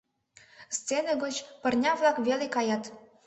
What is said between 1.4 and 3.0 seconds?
пырня-влак веле каят.